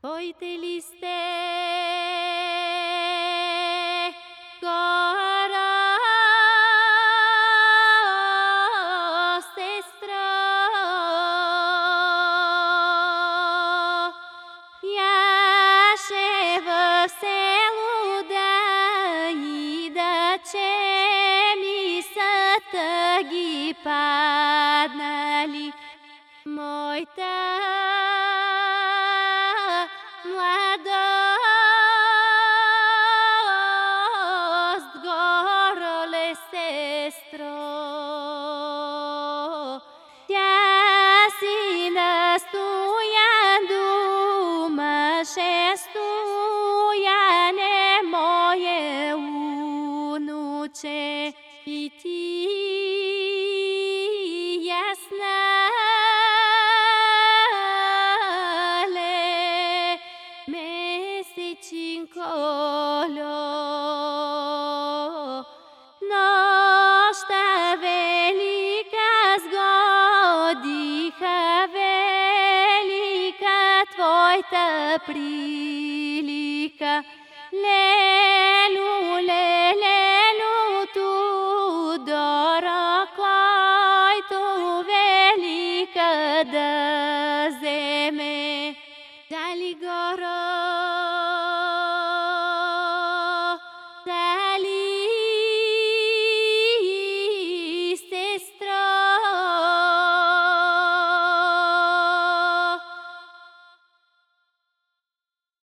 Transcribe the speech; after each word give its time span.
Ой 0.00 0.32
te 0.38 0.56
liste 0.58 1.06
gora 4.62 5.98
sestra 9.56 10.28
Я 14.84 15.96
ще 16.06 16.60
в 16.60 17.08
село 17.08 18.22
да 18.28 19.30
ида, 19.30 20.38
че 20.52 20.70
ми 21.58 22.02
са 22.02 22.60
тъги 22.70 23.74
паднали. 23.82 25.72
Моята 26.46 27.77
унуче 50.68 51.32
и 51.66 51.90
ти 52.02 52.48
ясна 54.66 55.40
ле 58.94 59.98
месечинколо. 60.48 61.44
Нощта 66.10 67.46
велика 67.82 69.12
сгодиха 69.44 71.40
велика 71.74 73.60
твоята 73.94 74.98
прилика. 75.06 76.94
Ле 77.52 77.87
да 86.44 87.48
вземе. 87.48 88.74
Дали 89.30 89.74
горо 89.74 91.07